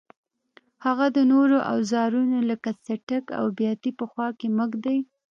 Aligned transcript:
هغه 0.85 1.05
د 1.15 1.19
نورو 1.31 1.57
اوزارونو 1.73 2.37
لکه 2.49 2.69
څټک 2.85 3.25
او 3.39 3.45
بیاتي 3.57 3.91
په 3.99 4.05
خوا 4.11 4.27
کې 4.39 4.47
مه 4.57 4.65
ږدئ. 4.71 4.99